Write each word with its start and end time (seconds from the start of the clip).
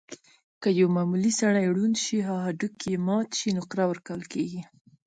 که 0.61 0.69
یو 0.79 0.87
معمولي 0.95 1.31
سړی 1.41 1.65
ړوند 1.75 1.95
شي 2.03 2.15
یا 2.23 2.33
هډوکی 2.45 2.87
یې 2.93 2.97
مات 3.07 3.29
شي، 3.39 3.49
نقره 3.57 3.83
ورکول 3.91 4.21
کېږي. 4.33 4.61